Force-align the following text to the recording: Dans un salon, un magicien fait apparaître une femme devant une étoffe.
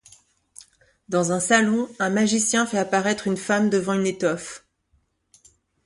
Dans 1.09 1.31
un 1.31 1.39
salon, 1.39 1.87
un 1.99 2.09
magicien 2.09 2.65
fait 2.65 2.79
apparaître 2.79 3.27
une 3.27 3.37
femme 3.37 3.69
devant 3.69 3.93
une 3.93 4.07
étoffe. 4.07 4.65